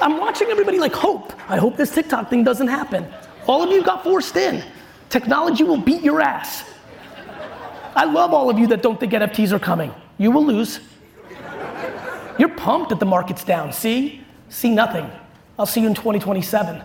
[0.00, 1.32] I'm watching everybody like hope.
[1.48, 3.06] I hope this TikTok thing doesn't happen.
[3.46, 4.64] All of you got forced in.
[5.08, 6.64] Technology will beat your ass.
[7.94, 9.92] I love all of you that don't think NFTs are coming.
[10.18, 10.80] You will lose.
[12.38, 13.72] You're pumped that the market's down.
[13.72, 14.24] See?
[14.48, 15.10] See nothing.
[15.58, 16.82] I'll see you in 2027.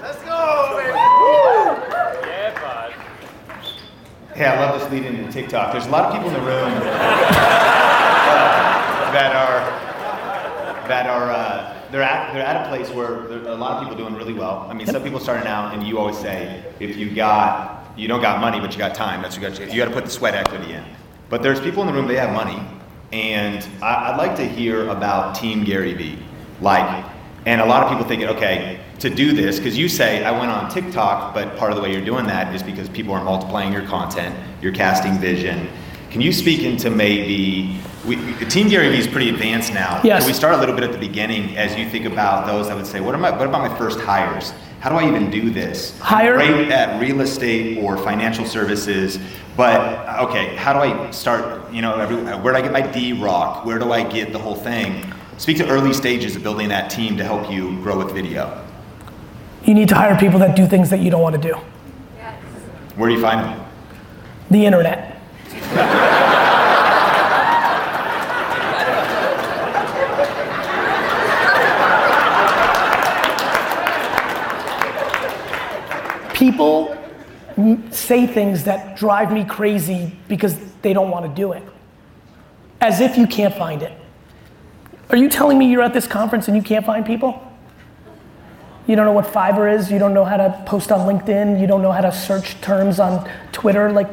[0.00, 0.92] Let's go, baby.
[2.26, 2.92] Yeah, bud.
[4.34, 5.72] Hey, I love this lead into TikTok.
[5.72, 6.70] There's a lot of people in the room
[9.12, 13.82] that are that are uh, they're at they're at a place where a lot of
[13.82, 14.66] people doing really well.
[14.68, 18.22] I mean, some people starting out, and you always say if you got you don't
[18.22, 19.22] got money, but you got time.
[19.22, 19.74] That's what you got.
[19.74, 20.84] You got to put the sweat equity in.
[21.28, 22.62] But there's people in the room they have money,
[23.12, 26.18] and I, I'd like to hear about Team Gary Vee.
[26.60, 27.04] Like,
[27.44, 30.50] and a lot of people thinking, okay, to do this, because you say I went
[30.50, 33.72] on TikTok, but part of the way you're doing that is because people are multiplying
[33.72, 35.68] your content, you're casting vision.
[36.10, 38.16] Can you speak into maybe we,
[38.46, 40.00] Team Gary Vee is pretty advanced now.
[40.02, 40.22] Yes.
[40.22, 42.76] Can we start a little bit at the beginning as you think about those that
[42.76, 44.52] would say, what, am I, what about my first hires?
[44.80, 45.98] How do I even do this?
[45.98, 49.18] Hire- Great at real estate or financial services,
[49.56, 51.70] but okay, how do I start?
[51.72, 53.66] You know, every, where do I get my D Rock?
[53.66, 55.04] Where do I get the whole thing?
[55.36, 58.64] Speak to early stages of building that team to help you grow with video.
[59.64, 61.56] You need to hire people that do things that you don't want to do.
[62.16, 62.42] Yes.
[62.96, 63.66] Where do you find them?
[64.50, 65.17] The internet.
[76.32, 76.96] People
[77.90, 81.62] say things that drive me crazy because they don't want to do it.
[82.80, 83.92] As if you can't find it.
[85.10, 87.44] Are you telling me you're at this conference and you can't find people?
[88.86, 89.90] You don't know what Fiverr is.
[89.90, 91.60] You don't know how to post on LinkedIn.
[91.60, 93.90] You don't know how to search terms on Twitter.
[93.92, 94.08] Like,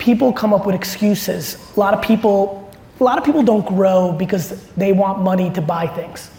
[0.00, 1.56] people come up with excuses.
[1.76, 5.60] A lot of people, a lot of people don't grow because they want money to
[5.60, 6.30] buy things.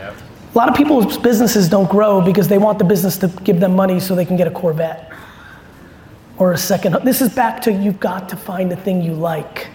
[0.00, 3.74] A lot of people's businesses don't grow because they want the business to give them
[3.74, 5.12] money so they can get a Corvette
[6.38, 6.96] or a second.
[7.04, 9.66] This is back to you've got to find the thing you like.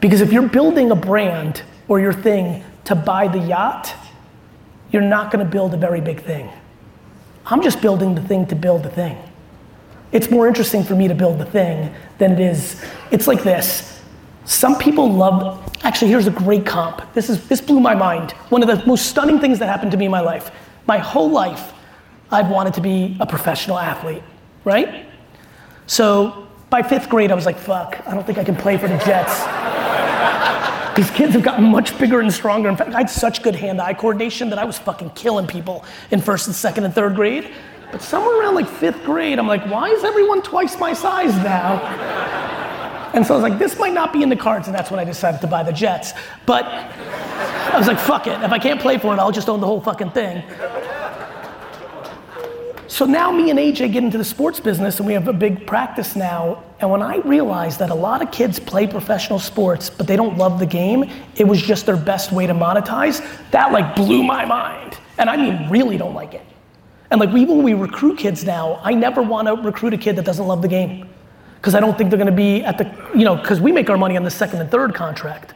[0.00, 3.94] Because if you're building a brand or your thing to buy the yacht,
[4.90, 6.50] you're not gonna build a very big thing.
[7.46, 9.16] I'm just building the thing to build the thing.
[10.12, 12.82] It's more interesting for me to build the thing than it is.
[13.10, 14.00] It's like this.
[14.44, 17.12] Some people love, actually, here's a great comp.
[17.14, 18.32] This, is, this blew my mind.
[18.50, 20.50] One of the most stunning things that happened to me in my life.
[20.86, 21.72] My whole life,
[22.30, 24.22] I've wanted to be a professional athlete,
[24.64, 25.06] right?
[25.86, 28.88] So by fifth grade, I was like, fuck, I don't think I can play for
[28.88, 29.44] the Jets.
[30.96, 32.68] These kids have gotten much bigger and stronger.
[32.68, 36.20] In fact, I had such good hand-eye coordination that I was fucking killing people in
[36.20, 37.50] first and second and third grade.
[37.94, 41.80] But somewhere around like fifth grade, I'm like, why is everyone twice my size now?
[43.14, 44.98] And so I was like, this might not be in the cards, and that's when
[44.98, 46.12] I decided to buy the Jets.
[46.44, 48.42] But I was like, fuck it.
[48.42, 50.42] If I can't play for it, I'll just own the whole fucking thing.
[52.88, 55.64] So now me and AJ get into the sports business and we have a big
[55.64, 56.64] practice now.
[56.80, 60.36] And when I realized that a lot of kids play professional sports, but they don't
[60.36, 64.44] love the game, it was just their best way to monetize, that like blew my
[64.44, 64.98] mind.
[65.16, 66.44] And I mean, really don't like it.
[67.14, 70.16] And like even when we recruit kids now, I never want to recruit a kid
[70.16, 71.08] that doesn't love the game.
[71.54, 73.88] Because I don't think they're going to be at the, you know, because we make
[73.88, 75.54] our money on the second and third contract.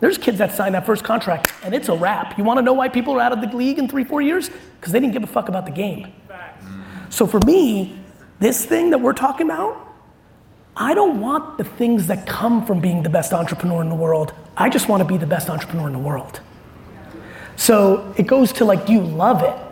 [0.00, 2.36] There's kids that sign that first contract and it's a wrap.
[2.36, 4.50] You want to know why people are out of the league in three, four years?
[4.78, 6.12] Because they didn't give a fuck about the game.
[7.08, 7.98] So for me,
[8.38, 9.88] this thing that we're talking about,
[10.76, 14.34] I don't want the things that come from being the best entrepreneur in the world.
[14.58, 16.42] I just want to be the best entrepreneur in the world.
[17.56, 19.67] So it goes to like, do you love it?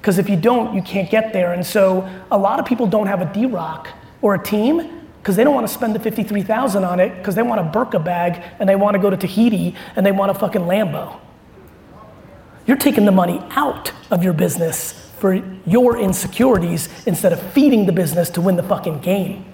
[0.00, 1.52] Because if you don't, you can't get there.
[1.52, 3.88] And so a lot of people don't have a D-Rock
[4.22, 7.42] or a team because they don't want to spend the 53,000 on it because they
[7.42, 10.34] want a Birkin bag and they want to go to Tahiti and they want a
[10.34, 11.20] fucking Lambo.
[12.66, 15.34] You're taking the money out of your business for
[15.66, 19.44] your insecurities instead of feeding the business to win the fucking game.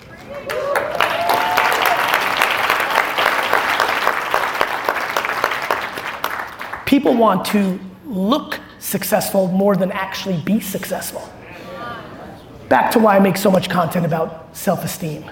[6.86, 11.28] People want to look successful more than actually be successful.
[12.68, 15.30] Back to why I make so much content about self esteem.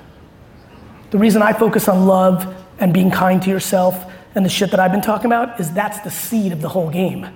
[1.11, 4.81] The reason I focus on love and being kind to yourself and the shit that
[4.81, 7.27] I've been talking about is that's the seed of the whole game.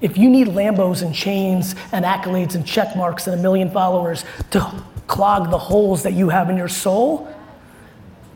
[0.00, 4.24] If you need Lambos and chains and accolades and check marks and a million followers
[4.50, 7.34] to clog the holes that you have in your soul,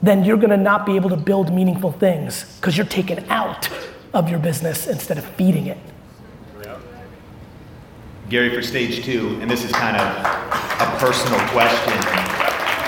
[0.03, 3.69] then you're gonna not be able to build meaningful things because you're taken out
[4.15, 5.79] of your business instead of feeding it.
[8.33, 11.93] Gary, for stage two, and this is kind of a personal question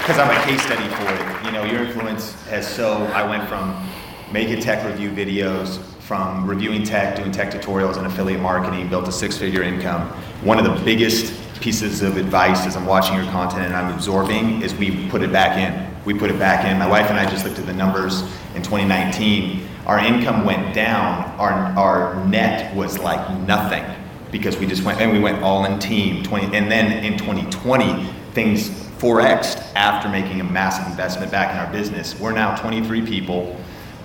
[0.00, 1.44] because I'm a case study for it.
[1.44, 3.86] You know, your influence has so, I went from
[4.32, 9.12] making tech review videos, from reviewing tech, doing tech tutorials and affiliate marketing, built a
[9.12, 10.08] six-figure income.
[10.44, 14.62] One of the biggest pieces of advice as I'm watching your content and I'm absorbing
[14.62, 15.94] is we put it back in.
[16.06, 16.78] We put it back in.
[16.78, 18.22] My wife and I just looked at the numbers
[18.54, 19.68] in 2019.
[19.84, 21.38] Our income went down.
[21.38, 23.84] Our, our net was like nothing
[24.34, 28.04] because we just went and we went all in team 20 and then in 2020
[28.32, 32.18] things 4x after making a massive investment back in our business.
[32.18, 33.56] We're now 23 people.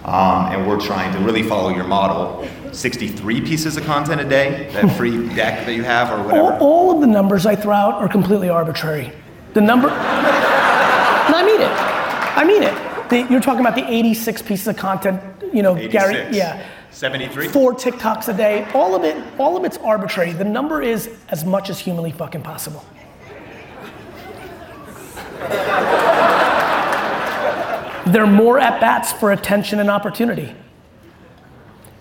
[0.05, 2.47] Um, and we're trying to really follow your model.
[2.71, 6.53] 63 pieces of content a day, that free deck that you have, or whatever.
[6.53, 9.11] All, all of the numbers I throw out are completely arbitrary.
[9.53, 11.71] The number, and I mean it.
[12.37, 13.09] I mean it.
[13.09, 15.21] The, you're talking about the 86 pieces of content,
[15.53, 15.91] you know, 86.
[15.91, 16.35] Gary.
[16.35, 16.65] Yeah.
[16.91, 17.47] 73?
[17.49, 18.69] Four TikToks a day.
[18.73, 20.33] All of it, all of it's arbitrary.
[20.33, 22.83] The number is as much as humanly fucking possible.
[28.07, 30.55] They're more at bats for attention and opportunity.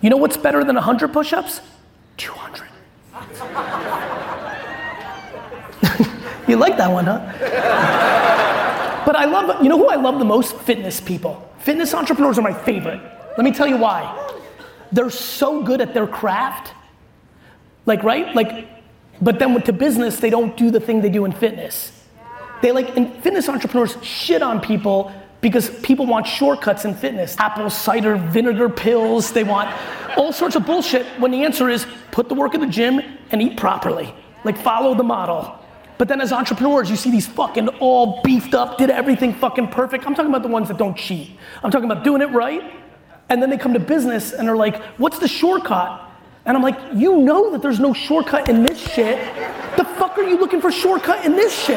[0.01, 1.61] You know what's better than 100 push ups?
[2.17, 2.69] 200.
[6.49, 7.19] you like that one, huh?
[9.05, 10.57] but I love, you know who I love the most?
[10.57, 11.53] Fitness people.
[11.59, 13.01] Fitness entrepreneurs are my favorite.
[13.37, 14.29] Let me tell you why.
[14.93, 16.73] They're so good at their craft.
[17.87, 18.35] Like, right?
[18.35, 18.69] Like,
[19.21, 21.93] but then with to business, they don't do the thing they do in fitness.
[22.63, 27.37] They like, and fitness entrepreneurs shit on people because people want shortcuts in fitness.
[27.39, 29.69] Apple cider vinegar pills, they want
[30.17, 33.01] all sorts of bullshit when the answer is put the work in the gym
[33.31, 34.13] and eat properly.
[34.45, 35.55] Like follow the model.
[35.99, 40.07] But then as entrepreneurs, you see these fucking all beefed up, did everything fucking perfect.
[40.07, 41.37] I'm talking about the ones that don't cheat.
[41.63, 42.63] I'm talking about doing it right.
[43.29, 46.05] And then they come to business and they're like, what's the shortcut?
[46.47, 49.19] And I'm like, you know that there's no shortcut in this shit.
[49.77, 51.77] The fuck are you looking for shortcut in this shit?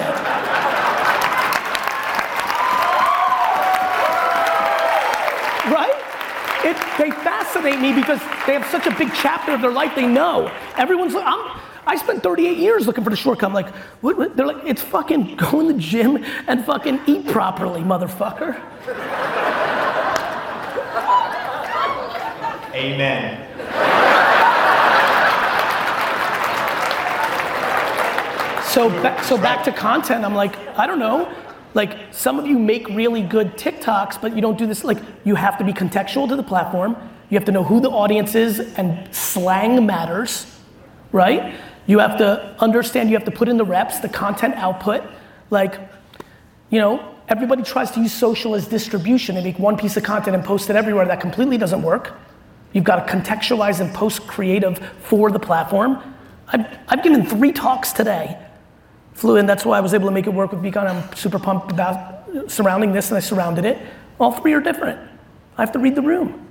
[5.69, 5.93] right?
[6.63, 10.07] It, they fascinate me because they have such a big chapter of their life they
[10.07, 10.51] know.
[10.77, 13.49] Everyone's like, I'm, I spent 38 years looking for the shortcut.
[13.49, 14.37] I'm like, what, what?
[14.37, 19.40] They're like, it's fucking go in the gym and fucking eat properly, motherfucker.
[22.81, 23.37] Amen.
[28.65, 31.31] So, ba- so back to content, I'm like, I don't know.
[31.75, 34.83] Like, some of you make really good TikToks, but you don't do this.
[34.83, 36.95] Like, you have to be contextual to the platform.
[37.29, 40.47] You have to know who the audience is, and slang matters,
[41.11, 41.53] right?
[41.85, 45.03] You have to understand, you have to put in the reps, the content output.
[45.51, 45.79] Like,
[46.71, 49.35] you know, everybody tries to use social as distribution.
[49.35, 51.05] They make one piece of content and post it everywhere.
[51.05, 52.13] That completely doesn't work.
[52.73, 56.01] You've got to contextualize and post creative for the platform.
[56.47, 58.37] I've, I've given three talks today.
[59.13, 60.87] Flew in, that's why I was able to make it work with Beacon.
[60.87, 63.77] I'm super pumped about surrounding this and I surrounded it.
[64.19, 64.99] All three are different.
[65.57, 66.47] I have to read the room.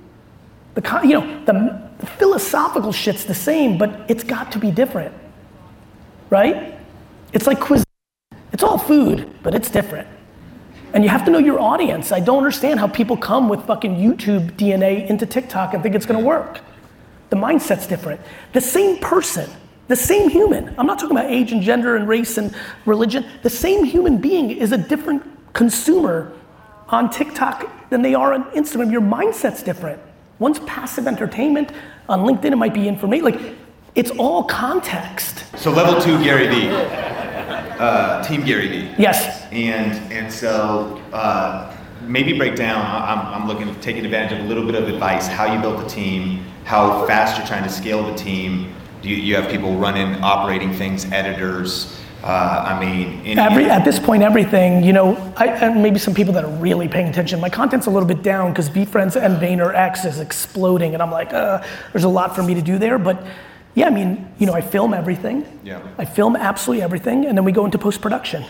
[0.75, 5.13] The, you know, the, the philosophical shit's the same, but it's got to be different.
[6.29, 6.77] Right?
[7.33, 7.83] It's like quiz.
[8.53, 10.07] It's all food, but it's different.
[10.93, 12.11] And you have to know your audience.
[12.11, 16.05] I don't understand how people come with fucking YouTube DNA into TikTok and think it's
[16.05, 16.59] gonna work.
[17.29, 18.19] The mindset's different.
[18.51, 19.49] The same person,
[19.87, 22.53] the same human, I'm not talking about age and gender and race and
[22.85, 25.23] religion, the same human being is a different
[25.53, 26.33] consumer
[26.89, 28.91] on TikTok than they are on Instagram.
[28.91, 30.01] Your mindset's different.
[30.39, 31.71] One's passive entertainment,
[32.09, 33.23] on LinkedIn it might be information.
[33.23, 33.55] Like,
[33.95, 35.45] it's all context.
[35.57, 37.10] So level two, Gary Vee.
[37.81, 38.93] Uh, team Gary Vee.
[38.99, 39.47] Yes.
[39.51, 42.79] And and so uh, maybe break down.
[42.85, 45.27] I'm, I'm looking taking advantage of a little bit of advice.
[45.27, 48.73] How you built the team, how fast you're trying to scale the team.
[49.01, 51.97] Do you, you have people running, operating things, editors?
[52.23, 56.13] Uh, I mean, in, Every, at this point, everything, you know, I, and maybe some
[56.13, 59.41] people that are really paying attention, my content's a little bit down because VeeFriends and
[59.41, 62.99] VaynerX is exploding, and I'm like, uh, there's a lot for me to do there.
[62.99, 63.25] But
[63.73, 65.45] yeah, I mean, you know, I film everything.
[65.63, 65.81] Yeah.
[65.97, 68.45] I film absolutely everything, and then we go into post production.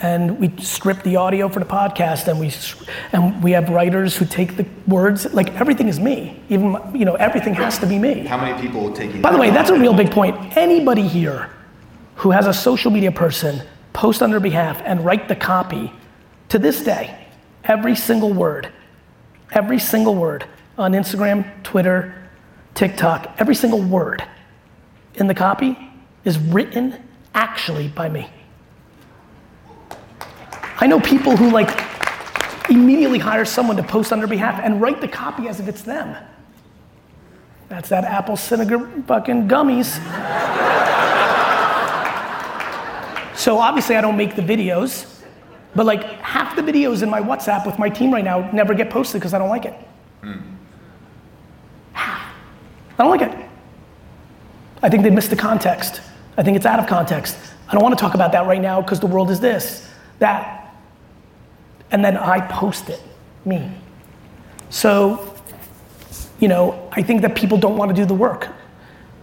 [0.00, 2.52] And we script the audio for the podcast, and we
[3.12, 5.32] and we have writers who take the words.
[5.34, 6.40] Like everything is me.
[6.48, 8.20] Even you know, everything has to be me.
[8.20, 9.20] how many people taking?
[9.22, 10.56] By the way, that's a real big point.
[10.56, 11.50] Anybody here
[12.16, 13.62] who has a social media person
[13.92, 15.92] post on their behalf and write the copy,
[16.48, 17.26] to this day,
[17.64, 18.68] every single word,
[19.52, 20.44] every single word
[20.76, 22.14] on Instagram, Twitter,
[22.74, 24.22] TikTok, every single word
[25.18, 25.76] in the copy
[26.24, 26.94] is written
[27.34, 28.28] actually by me.
[30.80, 31.68] I know people who like
[32.70, 35.82] immediately hire someone to post on their behalf and write the copy as if it's
[35.82, 36.16] them.
[37.68, 39.94] That's that apple cinnamon fucking gummies.
[43.36, 45.22] so obviously I don't make the videos,
[45.74, 48.90] but like half the videos in my WhatsApp with my team right now never get
[48.90, 49.74] posted because I don't like it.
[50.22, 50.40] Hmm.
[51.92, 52.34] Half.
[52.98, 53.47] I don't like it.
[54.82, 56.00] I think they missed the context.
[56.36, 57.36] I think it's out of context.
[57.68, 59.88] I don't want to talk about that right now because the world is this,
[60.20, 60.74] that.
[61.90, 63.00] And then I post it,
[63.44, 63.70] me.
[64.70, 65.34] So,
[66.38, 68.48] you know, I think that people don't want to do the work.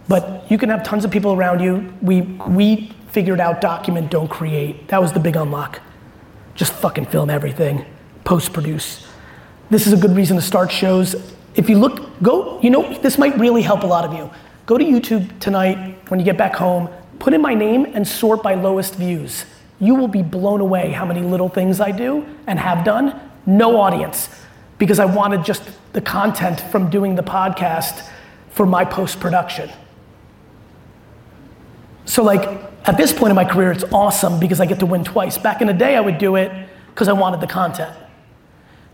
[0.08, 1.92] But you can have tons of people around you.
[2.02, 4.88] We, we figured out document, don't create.
[4.88, 5.80] That was the big unlock.
[6.54, 7.84] Just fucking film everything,
[8.24, 9.06] post produce.
[9.70, 11.16] This is a good reason to start shows.
[11.54, 14.30] If you look, go, you know, this might really help a lot of you.
[14.66, 16.88] Go to YouTube tonight when you get back home,
[17.20, 19.46] put in my name and sort by lowest views.
[19.78, 23.20] You will be blown away how many little things I do and have done.
[23.46, 24.28] No audience,
[24.78, 28.10] because I wanted just the content from doing the podcast
[28.50, 29.70] for my post production.
[32.06, 32.42] So, like,
[32.86, 35.38] at this point in my career, it's awesome because I get to win twice.
[35.38, 36.50] Back in the day, I would do it
[36.88, 37.96] because I wanted the content.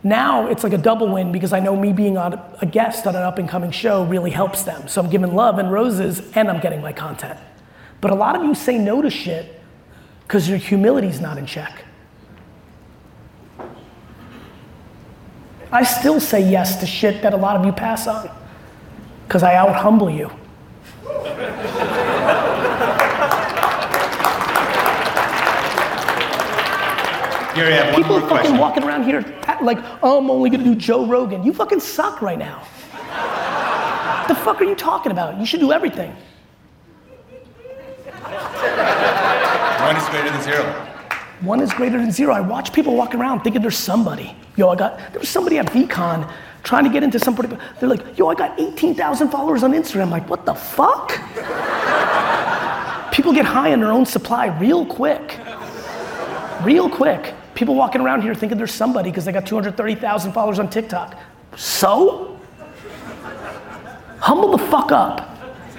[0.04, 3.14] Now it's like a double win because I know me being on a guest on
[3.14, 4.88] an up and coming show really helps them.
[4.88, 7.38] So I'm giving love and roses and I'm getting my content.
[8.00, 9.61] But a lot of you say no to shit
[10.23, 11.85] because your humility's not in check.
[15.71, 18.28] I still say yes to shit that a lot of you pass on
[19.26, 20.30] because I out humble you.
[27.54, 28.59] Gary, I have one People more are fucking question.
[28.59, 29.23] walking around here
[29.61, 31.42] like, oh, I'm only gonna do Joe Rogan.
[31.44, 32.61] You fucking suck right now.
[34.18, 35.38] What the fuck are you talking about?
[35.38, 36.14] You should do everything.
[39.82, 40.64] One is greater than zero.
[41.40, 42.32] One is greater than zero.
[42.32, 44.37] I watch people walking around thinking there's somebody.
[44.56, 46.32] Yo, I got, there was somebody at VeeCon
[46.62, 47.61] trying to get into some somebody.
[47.80, 50.02] They're like, yo, I got 18,000 followers on Instagram.
[50.02, 51.11] I'm like, what the fuck?
[53.12, 55.38] people get high on their own supply real quick.
[56.62, 57.35] Real quick.
[57.54, 61.18] People walking around here thinking there's somebody because they got 230,000 followers on TikTok.
[61.56, 62.40] So?
[64.18, 65.28] Humble the fuck up.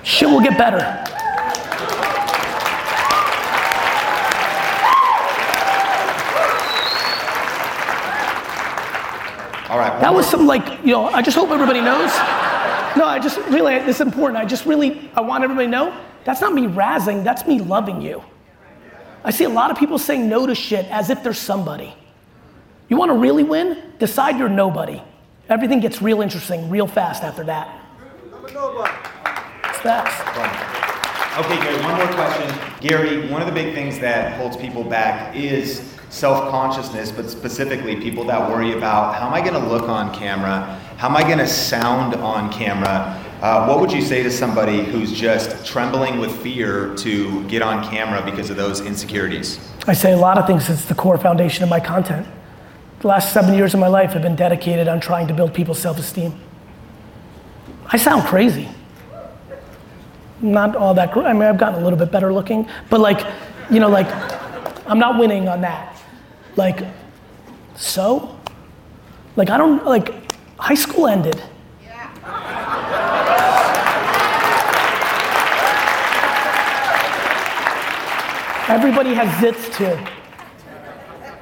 [0.03, 0.79] Shit will get better.
[9.69, 9.99] All right.
[10.01, 12.11] That was some like, you know, I just hope everybody knows.
[12.95, 14.37] No, I just really, it's important.
[14.37, 18.01] I just really, I want everybody to know that's not me razzing, that's me loving
[18.01, 18.23] you.
[19.23, 21.93] I see a lot of people saying no to shit as if they're somebody.
[22.89, 23.81] You wanna really win?
[23.99, 25.01] Decide you're nobody.
[25.49, 27.79] Everything gets real interesting real fast after that.
[28.33, 28.93] I'm a nobody.
[29.65, 30.73] It's fast.
[31.35, 32.79] Okay, Gary, one more question.
[32.79, 37.95] Gary, one of the big things that holds people back is self consciousness, but specifically
[37.95, 40.79] people that worry about how am I going to look on camera?
[40.97, 43.19] How am I going to sound on camera?
[43.43, 47.83] Uh, what would you say to somebody who's just trembling with fear to get on
[47.83, 49.59] camera because of those insecurities?
[49.85, 52.25] I say a lot of things, it's the core foundation of my content.
[53.01, 55.77] The last seven years of my life have been dedicated on trying to build people's
[55.77, 56.39] self esteem.
[57.87, 58.69] I sound crazy.
[60.39, 63.29] Not all that, gr- I mean, I've gotten a little bit better looking, but like,
[63.69, 64.07] you know, like,
[64.87, 66.01] I'm not winning on that.
[66.55, 66.79] Like,
[67.75, 68.39] so?
[69.35, 71.43] Like, I don't, like, high school ended.
[78.73, 79.95] Everybody has zits too.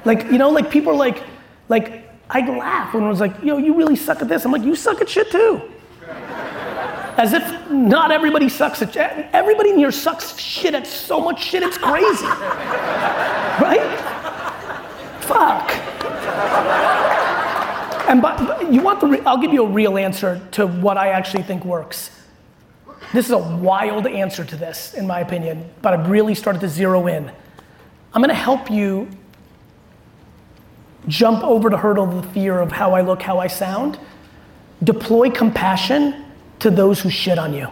[0.04, 1.22] Like, you know, like people are like,
[1.70, 4.44] like, I'd laugh when it was like, yo, you really suck at this.
[4.44, 5.62] I'm like, you suck at shit too.
[7.16, 9.28] As if not everybody sucks at shit.
[9.32, 12.26] Everybody in here sucks shit at so much shit, it's crazy.
[13.64, 13.80] right?
[15.22, 15.72] Fuck.
[18.10, 20.98] And but, but you want the, re- I'll give you a real answer to what
[20.98, 22.10] I actually think works.
[23.12, 26.68] This is a wild answer to this, in my opinion, but I've really started to
[26.68, 27.30] zero in.
[28.14, 29.08] I'm gonna help you
[31.08, 33.98] jump over the hurdle of the fear of how I look, how I sound.
[34.82, 36.24] Deploy compassion
[36.60, 37.68] to those who shit on you.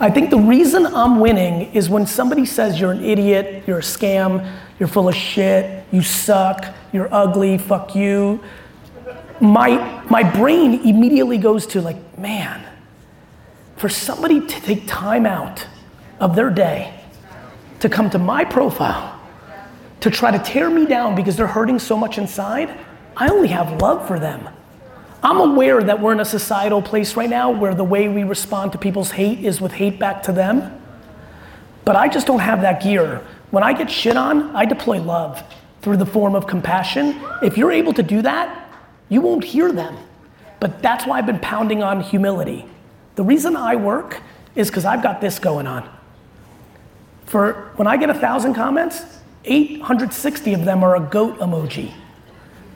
[0.00, 3.82] I think the reason I'm winning is when somebody says you're an idiot, you're a
[3.82, 8.40] scam, you're full of shit, you suck, you're ugly, fuck you.
[9.42, 12.64] My, my brain immediately goes to like, man,
[13.76, 15.66] for somebody to take time out
[16.20, 16.94] of their day
[17.80, 19.20] to come to my profile
[19.98, 22.78] to try to tear me down because they're hurting so much inside,
[23.16, 24.48] I only have love for them.
[25.24, 28.70] I'm aware that we're in a societal place right now where the way we respond
[28.72, 30.80] to people's hate is with hate back to them.
[31.84, 33.26] But I just don't have that gear.
[33.50, 35.42] When I get shit on, I deploy love
[35.82, 37.20] through the form of compassion.
[37.42, 38.71] If you're able to do that,
[39.12, 39.96] you won't hear them.
[40.58, 42.64] But that's why I've been pounding on humility.
[43.16, 44.22] The reason I work
[44.54, 45.88] is because I've got this going on.
[47.26, 49.04] For when I get a thousand comments,
[49.44, 51.92] 860 of them are a goat emoji.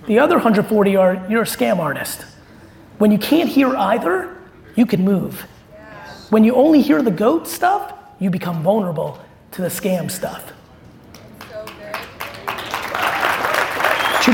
[0.07, 2.27] The other 140 are you're a scam artist.
[2.99, 4.37] When you can't hear either,
[4.75, 5.47] you can move.
[6.29, 9.19] When you only hear the goat stuff, you become vulnerable
[9.53, 10.53] to the scam stuff.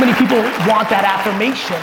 [0.04, 1.76] Many people want that affirmation.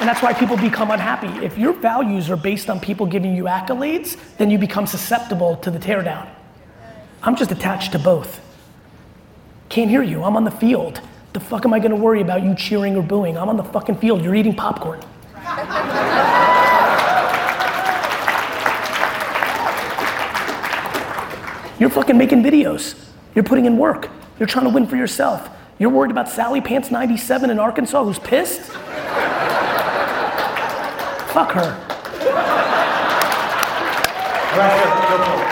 [0.00, 1.28] And that's why people become unhappy.
[1.44, 5.70] If your values are based on people giving you accolades, then you become susceptible to
[5.70, 6.28] the teardown.
[7.22, 8.40] I'm just attached to both.
[9.68, 10.24] Can't hear you.
[10.24, 11.00] I'm on the field.
[11.32, 13.38] The fuck am I gonna worry about you cheering or booing?
[13.38, 14.24] I'm on the fucking field.
[14.24, 15.00] You're eating popcorn.
[21.78, 22.98] You're fucking making videos.
[23.36, 24.10] You're putting in work.
[24.40, 25.48] You're trying to win for yourself.
[25.80, 28.60] You're worried about Sally Pants 97 in Arkansas who's pissed?
[31.30, 31.86] Fuck her.
[34.58, 35.49] Right,